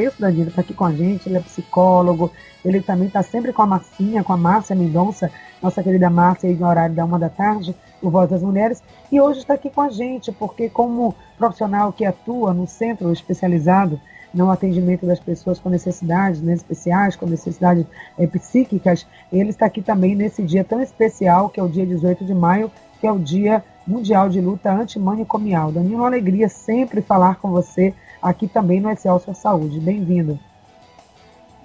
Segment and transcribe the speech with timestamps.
[0.00, 2.30] isso, Danilo, está aqui com a gente, ele é psicólogo,
[2.64, 5.30] ele também está sempre com a Marcinha, com a Márcia Mendonça,
[5.60, 8.82] nossa querida Márcia, aí no horário da uma da tarde, o Voz das Mulheres,
[9.12, 14.00] e hoje está aqui com a gente, porque como profissional que atua no centro especializado
[14.32, 17.84] no atendimento das pessoas com necessidades né, especiais, com necessidades
[18.18, 22.24] é, psíquicas, ele está aqui também nesse dia tão especial, que é o dia 18
[22.24, 25.70] de maio, que é o Dia Mundial de Luta Antimanicomial.
[25.70, 27.92] Danilo, uma alegria sempre falar com você
[28.22, 29.80] aqui também no Excelsior Saúde.
[29.80, 30.38] Bem-vindo.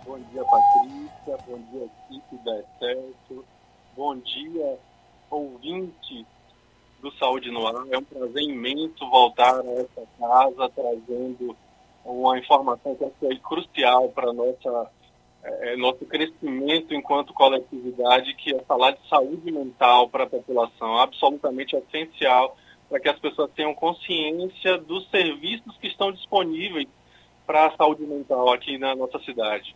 [0.05, 1.37] Bom dia, Patrícia.
[1.47, 3.43] Bom dia, equipe da Excelsior.
[3.95, 4.79] Bom dia,
[5.29, 6.25] ouvinte
[7.01, 7.75] do Saúde no Ar.
[7.91, 11.55] É um prazer imenso voltar a essa casa trazendo
[12.03, 14.89] uma informação que foi crucial para nossa
[15.43, 21.75] é, nosso crescimento enquanto coletividade, que é falar de saúde mental para a população, absolutamente
[21.75, 22.57] essencial
[22.89, 26.87] para que as pessoas tenham consciência dos serviços que estão disponíveis
[27.45, 29.75] para a saúde mental aqui na nossa cidade.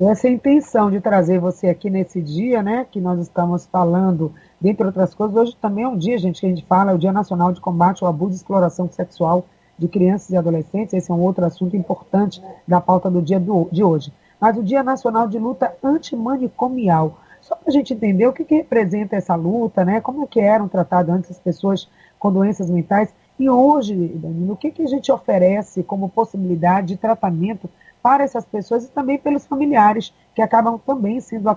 [0.00, 4.32] Essa é a intenção de trazer você aqui nesse dia, né, que nós estamos falando,
[4.60, 6.98] dentre outras coisas, hoje também é um dia, gente, que a gente fala, é o
[6.98, 9.44] Dia Nacional de Combate ao Abuso e Exploração Sexual
[9.76, 13.68] de Crianças e Adolescentes, esse é um outro assunto importante da pauta do dia do,
[13.72, 14.12] de hoje.
[14.40, 18.54] Mas o Dia Nacional de Luta Antimanicomial, só para a gente entender o que, que,
[18.54, 21.88] representa essa luta, né, como é que eram tratadas antes as pessoas
[22.18, 23.14] com doenças mentais.
[23.38, 27.70] E hoje, Danilo, o que, que a gente oferece como possibilidade de tratamento
[28.02, 31.48] para essas pessoas e também pelos familiares que acabam também sendo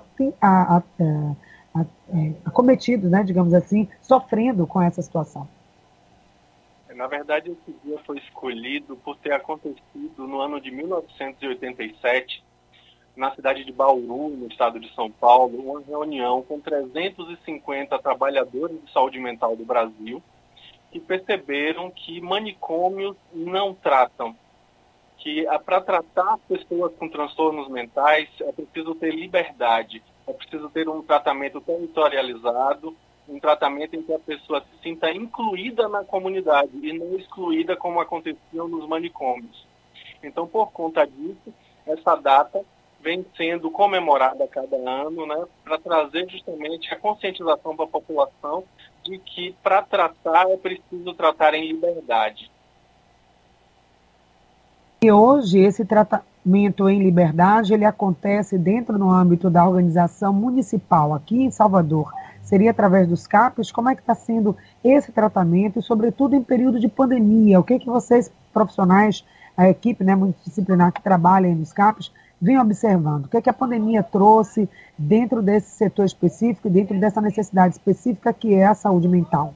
[2.45, 5.48] acometidos, né, digamos assim, sofrendo com essa situação?
[6.94, 12.44] Na verdade, esse dia foi escolhido por ter acontecido no ano de 1987,
[13.16, 18.92] na cidade de Bauru, no estado de São Paulo, uma reunião com 350 trabalhadores de
[18.92, 20.22] saúde mental do Brasil
[20.92, 24.36] que perceberam que manicômios não tratam,
[25.17, 31.02] que para tratar pessoas com transtornos mentais é preciso ter liberdade, é preciso ter um
[31.02, 32.95] tratamento territorializado,
[33.30, 38.02] um tratamento em que a pessoa se sinta incluída na comunidade e não excluída como
[38.02, 39.65] acontecia nos manicômios.
[40.21, 41.54] Então, por conta disso,
[41.86, 42.64] essa data
[42.99, 48.64] vem sendo comemorada a cada ano, né, para trazer justamente a conscientização para a população
[49.04, 52.52] de que para tratar é preciso tratar em liberdade.
[55.04, 61.44] E hoje esse tratamento em liberdade ele acontece dentro no âmbito da organização municipal aqui
[61.44, 62.14] em Salvador.
[62.44, 63.72] Seria através dos CAPs?
[63.72, 67.60] Como é que está sendo esse tratamento e, sobretudo, em período de pandemia?
[67.60, 69.23] O que, que vocês, profissionais,
[69.56, 73.25] a equipe né, multidisciplinar que trabalha nos CAPs, vem observando?
[73.25, 78.33] O que, é que a pandemia trouxe dentro desse setor específico, dentro dessa necessidade específica
[78.33, 79.53] que é a saúde mental?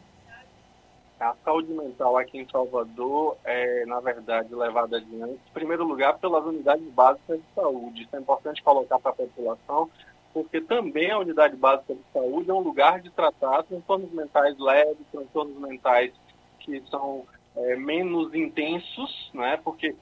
[1.20, 6.46] A saúde mental aqui em Salvador é, na verdade, levada adiante, em primeiro lugar, pelas
[6.46, 8.04] unidades básicas de saúde.
[8.04, 9.90] Isso é importante colocar para a população,
[10.34, 15.08] porque também a unidade básica de saúde é um lugar de tratar transtornos mentais leves,
[15.12, 16.12] transtornos mentais
[16.60, 17.24] que são
[17.56, 19.58] é, menos intensos, né?
[19.64, 19.96] porque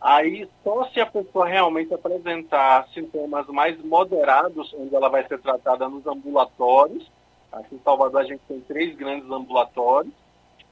[0.00, 5.88] Aí, só se a pessoa realmente apresentar sintomas mais moderados, onde ela vai ser tratada
[5.88, 7.10] nos ambulatórios.
[7.52, 10.14] Aqui em Salvador a gente tem três grandes ambulatórios.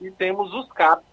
[0.00, 1.04] E temos os CAPs,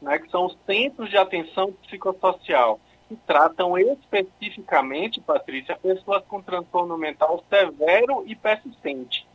[0.00, 6.96] né, que são os Centros de Atenção Psicossocial, que tratam especificamente, Patrícia, pessoas com transtorno
[6.96, 9.26] mental severo e persistente.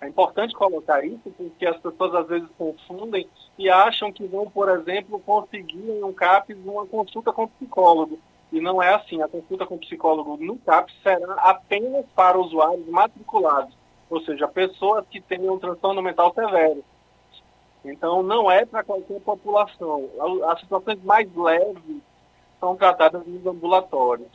[0.00, 3.26] É importante colocar isso porque as pessoas às vezes confundem
[3.58, 8.18] e acham que vão, por exemplo, conseguir em um CAPS uma consulta com psicólogo.
[8.52, 9.22] E não é assim.
[9.22, 13.74] A consulta com psicólogo no CAPS será apenas para usuários matriculados,
[14.10, 16.84] ou seja, pessoas que tenham transtorno mental severo.
[17.84, 20.10] Então, não é para qualquer população.
[20.48, 22.02] As situações mais leves
[22.60, 24.28] são tratadas nos ambulatórios.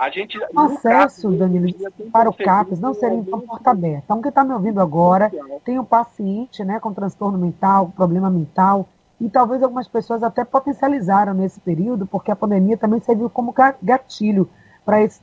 [0.00, 1.66] A gente, o acesso, Danilo,
[2.10, 4.02] para o CAPES não seria em porta aberta.
[4.06, 5.30] Então, quem está me ouvindo agora
[5.62, 8.88] tem um paciente né, com transtorno mental, problema mental,
[9.20, 14.48] e talvez algumas pessoas até potencializaram nesse período, porque a pandemia também serviu como gatilho
[14.86, 15.20] para esses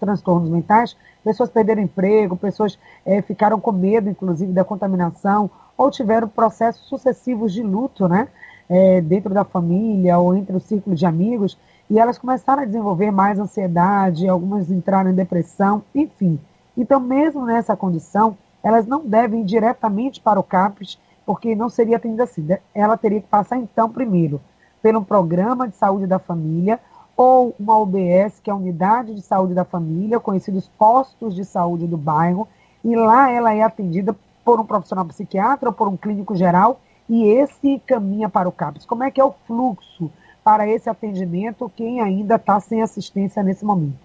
[0.00, 0.96] transtornos mentais.
[1.22, 7.52] Pessoas perderam emprego, pessoas é, ficaram com medo, inclusive, da contaminação, ou tiveram processos sucessivos
[7.52, 8.28] de luto, né?
[8.70, 13.10] É, dentro da família ou entre o círculo de amigos e elas começaram a desenvolver
[13.10, 16.38] mais ansiedade, algumas entraram em depressão, enfim.
[16.76, 21.96] Então, mesmo nessa condição, elas não devem ir diretamente para o CAPES, porque não seria
[21.96, 22.46] atendida assim.
[22.74, 24.40] Ela teria que passar, então, primeiro,
[24.82, 26.80] pelo programa de saúde da família,
[27.16, 31.86] ou uma UBS, que é a Unidade de Saúde da Família, conhecidos postos de saúde
[31.86, 32.48] do bairro,
[32.84, 37.24] e lá ela é atendida por um profissional psiquiatra ou por um clínico geral, e
[37.24, 38.84] esse caminha para o CAPES.
[38.84, 40.10] Como é que é o fluxo?
[40.44, 43.98] Para esse atendimento quem ainda está sem assistência nesse momento?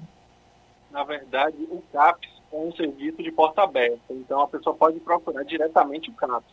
[0.89, 5.44] Na verdade, o CAPS é um serviço de porta aberta, então a pessoa pode procurar
[5.44, 6.47] diretamente o CAPS.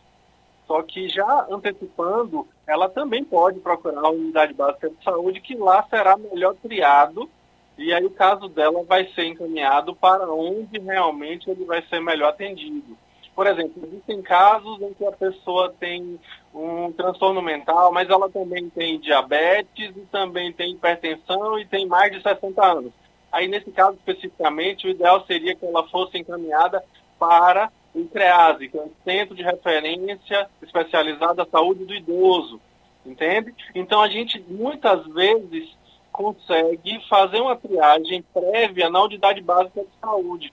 [0.67, 5.83] Só que já antecipando, ela também pode procurar a unidade básica de saúde, que lá
[5.89, 7.29] será melhor triado,
[7.77, 12.29] e aí o caso dela vai ser encaminhado para onde realmente ele vai ser melhor
[12.29, 12.97] atendido.
[13.37, 16.19] Por exemplo, existem casos em que a pessoa tem
[16.51, 22.11] um transtorno mental, mas ela também tem diabetes e também tem hipertensão e tem mais
[22.11, 22.91] de 60 anos.
[23.31, 26.83] Aí, nesse caso especificamente, o ideal seria que ela fosse encaminhada
[27.19, 32.59] para o CREASE, que é um Centro de Referência Especializado da Saúde do Idoso,
[33.05, 33.53] entende?
[33.75, 35.77] Então, a gente muitas vezes
[36.11, 40.51] consegue fazer uma triagem prévia na unidade básica de saúde.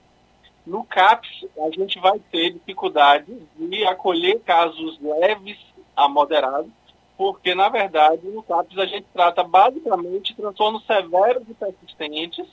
[0.65, 3.25] No CAPS, a gente vai ter dificuldade
[3.55, 5.57] de acolher casos leves
[5.95, 6.71] a moderados,
[7.15, 12.45] porque, na verdade, no CAPS a gente trata basicamente transtornos severos e persistentes,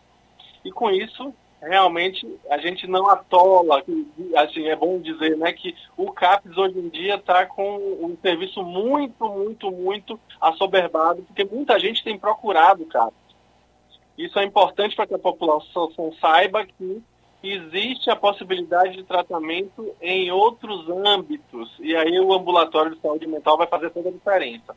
[0.65, 3.83] e com isso, realmente, a gente não atola,
[4.37, 8.63] assim, é bom dizer, né, que o CAPS hoje em dia está com um serviço
[8.63, 13.17] muito, muito, muito assoberbado, porque muita gente tem procurado o CAPS.
[14.19, 17.03] Isso é importante para que a população saiba que
[17.51, 21.71] existe a possibilidade de tratamento em outros âmbitos.
[21.81, 24.77] E aí o ambulatório de saúde mental vai fazer toda a diferença.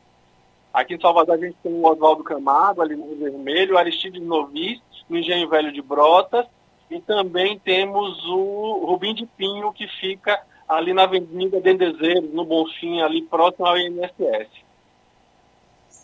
[0.72, 4.80] Aqui em Salvador a gente tem o Oswaldo Camargo, ali no Vermelho, o Aristides Novis,
[5.08, 6.46] no Engenho Velho de Brotas,
[6.90, 13.00] e também temos o Rubim de Pinho, que fica ali na Avenida Dendezeiros, no Bonfim,
[13.00, 14.65] ali próximo ao INSS.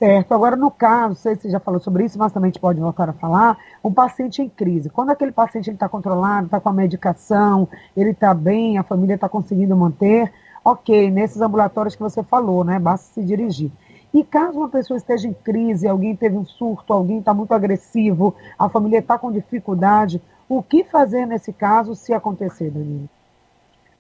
[0.03, 0.35] Certo.
[0.35, 2.61] Agora, no caso, não sei se você já falou sobre isso, mas também a gente
[2.61, 4.91] pode voltar a falar, um paciente em crise.
[4.91, 9.29] Quando aquele paciente está controlado, está com a medicação, ele está bem, a família está
[9.29, 10.33] conseguindo manter,
[10.65, 12.81] ok, nesses ambulatórios que você falou, né?
[12.81, 13.71] Basta se dirigir.
[14.13, 18.35] E caso uma pessoa esteja em crise, alguém teve um surto, alguém está muito agressivo,
[18.59, 23.09] a família está com dificuldade, o que fazer nesse caso se acontecer, Danilo?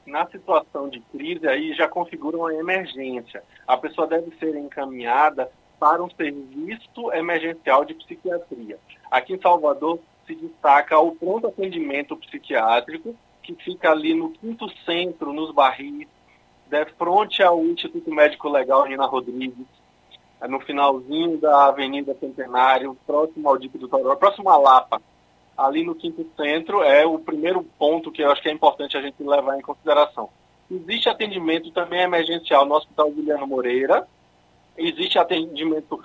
[0.04, 3.40] Na situação de crise, aí já configura uma emergência.
[3.68, 5.48] A pessoa deve ser encaminhada
[5.82, 8.78] para um serviço emergencial de psiquiatria.
[9.10, 15.32] Aqui em Salvador se destaca o pronto atendimento psiquiátrico, que fica ali no quinto centro,
[15.32, 16.06] nos barris,
[16.70, 19.66] de frente ao Instituto Médico Legal Nina Rodrigues,
[20.48, 25.02] no finalzinho da Avenida Centenário, próximo ao Dique do Toró, próximo à Lapa.
[25.58, 29.02] Ali no quinto centro é o primeiro ponto que eu acho que é importante a
[29.02, 30.30] gente levar em consideração.
[30.70, 34.06] Existe atendimento também emergencial no Hospital Guilherme Moreira,
[34.76, 36.00] Existe atendimento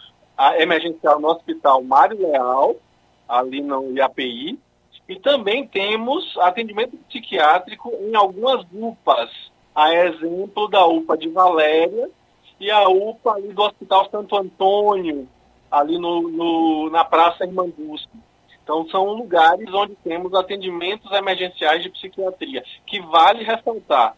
[0.57, 2.75] emergencial no Hospital Mário Leal,
[3.27, 4.59] ali no IAPI,
[5.07, 9.31] e também temos atendimento psiquiátrico em algumas UPAs,
[9.73, 12.09] a exemplo da UPA de Valéria
[12.59, 15.27] e a UPA ali do Hospital Santo Antônio,
[15.71, 18.17] ali no, no na Praça Irmandusco.
[18.63, 24.13] Então, são lugares onde temos atendimentos emergenciais de psiquiatria, que vale ressaltar,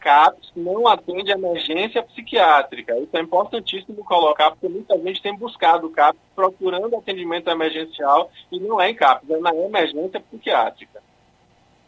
[0.00, 2.98] CAPS não atende emergência psiquiátrica.
[2.98, 8.58] Isso é importantíssimo colocar, porque muita gente tem buscado o CAPS procurando atendimento emergencial e
[8.58, 11.00] não é em CAPS, é na emergência psiquiátrica.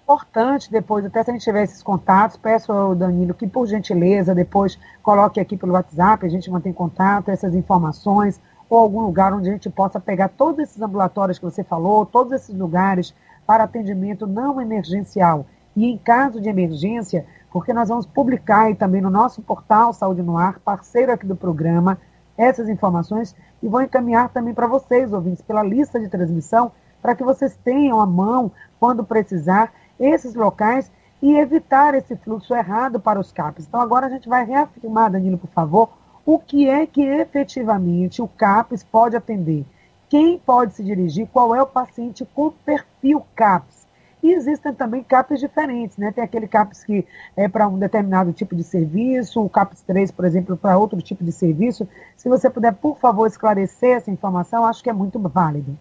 [0.04, 4.34] Importante depois, até se a gente tiver esses contatos, peço ao Danilo que, por gentileza,
[4.34, 9.48] depois coloque aqui pelo WhatsApp, a gente mantém contato, essas informações, ou algum lugar onde
[9.48, 13.14] a gente possa pegar todos esses ambulatórios que você falou, todos esses lugares
[13.46, 15.46] para atendimento não emergencial.
[15.76, 20.22] E em caso de emergência, porque nós vamos publicar aí também no nosso portal Saúde
[20.22, 21.98] no Ar, parceiro aqui do programa,
[22.36, 27.22] essas informações e vou encaminhar também para vocês, ouvintes, pela lista de transmissão, para que
[27.22, 30.90] vocês tenham à mão, quando precisar, esses locais
[31.20, 33.66] e evitar esse fluxo errado para os CAPs.
[33.68, 35.90] Então, agora a gente vai reafirmar, Danilo, por favor,
[36.24, 39.64] o que é que efetivamente o CAPS pode atender.
[40.08, 43.81] Quem pode se dirigir, qual é o paciente com perfil CAPS
[44.22, 46.12] e existem também CAPs diferentes, né?
[46.12, 47.04] Tem aquele CAPs que
[47.36, 51.24] é para um determinado tipo de serviço, o CAPs 3, por exemplo, para outro tipo
[51.24, 51.88] de serviço.
[52.16, 55.76] Se você puder, por favor, esclarecer essa informação, acho que é muito válido.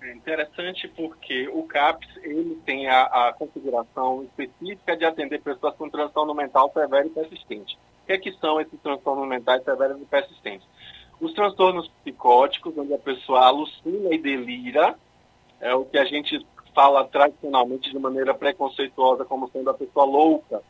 [0.00, 5.90] É interessante porque o CAPS ele tem a, a configuração específica de atender pessoas com
[5.90, 7.78] transtorno mental severo e persistente.
[8.02, 10.66] O que, é que são esses transtornos mentais severos e persistentes?
[11.20, 14.96] Os transtornos psicóticos, onde a pessoa alucina e delira,
[15.60, 16.44] é o que a gente
[16.80, 20.62] fala tradicionalmente de maneira preconceituosa como sendo a pessoa louca,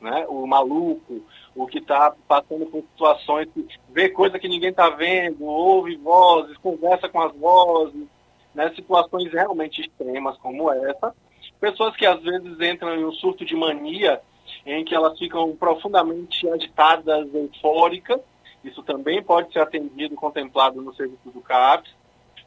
[0.00, 0.24] né?
[0.28, 1.20] o maluco,
[1.56, 6.56] o que está passando por situações que vê coisa que ninguém está vendo, ouve vozes,
[6.58, 8.06] conversa com as vozes,
[8.54, 8.72] né?
[8.76, 11.12] situações realmente extremas como essa.
[11.58, 14.20] Pessoas que às vezes entram em um surto de mania,
[14.64, 18.20] em que elas ficam profundamente agitadas, eufóricas,
[18.62, 21.92] isso também pode ser atendido contemplado no serviço do CAPS.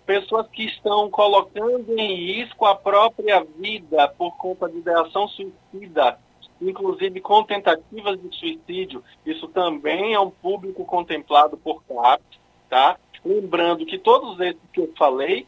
[0.09, 6.17] Pessoas que estão colocando em risco a própria vida por conta de ideação suicida,
[6.59, 12.97] inclusive com tentativas de suicídio, isso também é um público contemplado por CAPS, tá?
[13.23, 15.45] Lembrando que todos esses que eu falei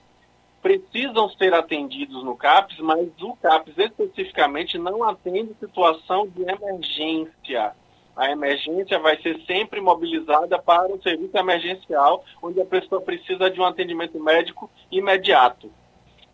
[0.62, 7.74] precisam ser atendidos no CAPS, mas o CAPS especificamente não atende situação de emergência.
[8.16, 13.60] A emergência vai ser sempre mobilizada para o serviço emergencial, onde a pessoa precisa de
[13.60, 15.72] um atendimento médico imediato.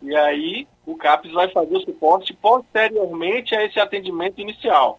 [0.02, 4.98] E aí o CAPS vai fazer o suporte posteriormente a esse atendimento inicial.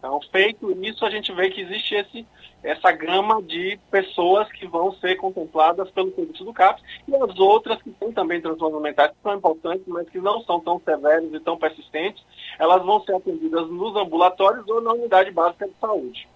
[0.00, 2.26] Então, feito isso, a gente vê que existe esse,
[2.62, 7.82] essa gama de pessoas que vão ser contempladas pelo serviço do CAPS e as outras
[7.82, 11.40] que têm também transtornos mentais que são importantes, mas que não são tão severos e
[11.40, 12.24] tão persistentes,
[12.58, 16.26] elas vão ser atendidas nos ambulatórios ou na unidade básica de saúde.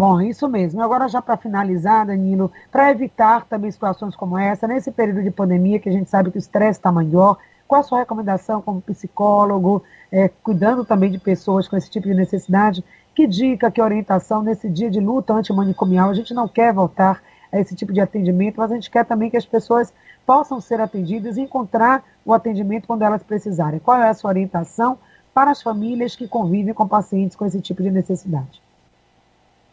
[0.00, 0.82] Bom, isso mesmo.
[0.82, 5.78] Agora, já para finalizar, Danilo, para evitar também situações como essa, nesse período de pandemia,
[5.78, 7.36] que a gente sabe que o estresse está maior,
[7.70, 12.14] qual a sua recomendação como psicólogo, é, cuidando também de pessoas com esse tipo de
[12.14, 12.82] necessidade?
[13.14, 16.10] Que dica, que orientação nesse dia de luta antimanicomial?
[16.10, 17.22] A gente não quer voltar
[17.52, 19.94] a esse tipo de atendimento, mas a gente quer também que as pessoas
[20.26, 23.78] possam ser atendidas e encontrar o atendimento quando elas precisarem.
[23.78, 24.98] Qual é a sua orientação
[25.32, 28.60] para as famílias que convivem com pacientes com esse tipo de necessidade?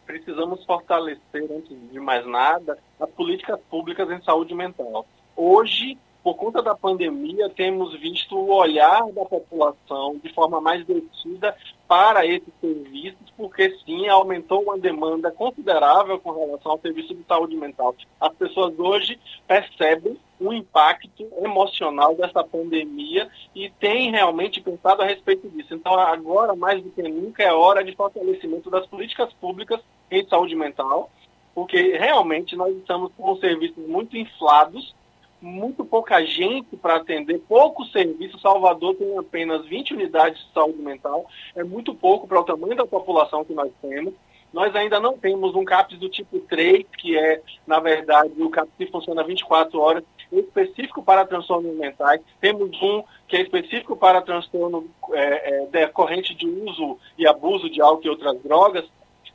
[0.06, 5.04] precisamos fortalecer, antes de mais nada, as políticas públicas em saúde mental.
[5.36, 11.56] Hoje, por conta da pandemia, temos visto o olhar da população de forma mais detida
[11.86, 17.56] para esses serviços, porque sim, aumentou uma demanda considerável com relação ao serviço de saúde
[17.56, 17.94] mental.
[18.20, 25.48] As pessoas hoje percebem o impacto emocional dessa pandemia e têm realmente pensado a respeito
[25.48, 25.74] disso.
[25.74, 30.54] Então, agora, mais do que nunca, é hora de fortalecimento das políticas públicas em saúde
[30.54, 31.10] mental,
[31.54, 34.94] porque realmente nós estamos com serviços muito inflados
[35.40, 38.38] muito pouca gente para atender, pouco serviço.
[38.40, 42.86] Salvador tem apenas 20 unidades de saúde mental, é muito pouco para o tamanho da
[42.86, 44.14] população que nós temos.
[44.52, 48.72] Nós ainda não temos um CAPS do tipo 3, que é, na verdade, o CAPS
[48.78, 52.20] que funciona 24 horas, específico para transtornos mentais.
[52.40, 57.80] Temos um que é específico para transtorno é, é, decorrente de uso e abuso de
[57.80, 58.84] álcool e outras drogas.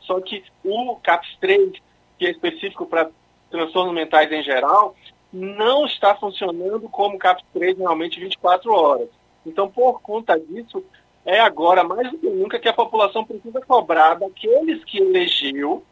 [0.02, 1.74] Só que o CAPS 3,
[2.18, 3.10] que é específico para
[3.52, 4.96] transtornos mentais em geral,
[5.34, 9.10] não está funcionando como CAPS 3 realmente 24 horas.
[9.46, 10.84] Então, por conta disso,
[11.26, 15.84] é agora mais do que nunca que a população precisa cobrar daqueles que elegeu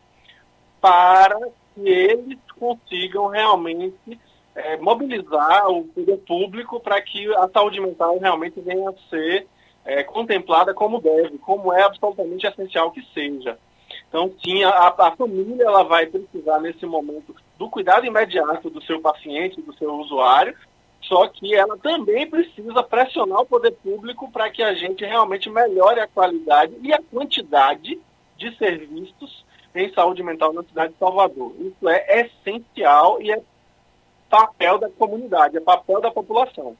[0.79, 1.39] para
[1.73, 4.19] que eles consigam realmente
[4.53, 9.47] é, mobilizar o poder público para que a saúde mental realmente venha a ser
[9.85, 13.57] é, contemplada como deve, como é absolutamente essencial que seja.
[14.07, 18.99] Então, sim, a, a, família ela vai precisar, nesse momento, do cuidado imediato do seu
[18.99, 20.55] paciente, do seu usuário,
[20.99, 25.99] só que ela também precisa pressionar o poder público para que a gente realmente melhore
[25.99, 28.01] a qualidade e a quantidade
[28.35, 31.53] de serviços em saúde mental na cidade de Salvador.
[31.59, 33.39] Isso é essencial e é
[34.27, 36.75] papel da comunidade, é papel da população.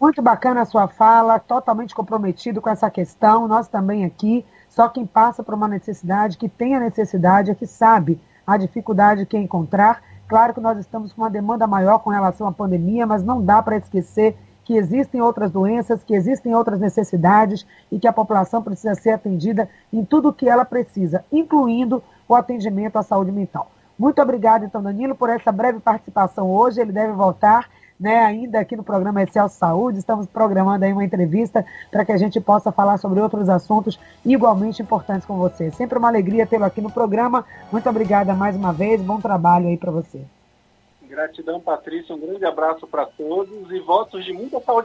[0.00, 3.46] Muito bacana a sua fala, totalmente comprometido com essa questão.
[3.46, 7.66] Nós também aqui só quem passa por uma necessidade, que tem a necessidade, é que
[7.66, 10.02] sabe a dificuldade que encontrar.
[10.28, 13.62] Claro que nós estamos com uma demanda maior com relação à pandemia, mas não dá
[13.62, 18.94] para esquecer que existem outras doenças, que existem outras necessidades e que a população precisa
[18.94, 23.70] ser atendida em tudo o que ela precisa, incluindo o atendimento à saúde mental.
[23.98, 26.80] Muito obrigada, então, Danilo, por essa breve participação hoje.
[26.80, 29.98] Ele deve voltar né, ainda aqui no programa Excel Saúde.
[29.98, 34.82] Estamos programando aí uma entrevista para que a gente possa falar sobre outros assuntos igualmente
[34.82, 35.70] importantes com você.
[35.70, 37.44] Sempre uma alegria tê-lo aqui no programa.
[37.70, 39.00] Muito obrigada mais uma vez.
[39.00, 40.20] Bom trabalho aí para você.
[41.14, 42.14] Gratidão, Patrícia.
[42.14, 44.82] Um grande abraço para todos e votos de muita saúde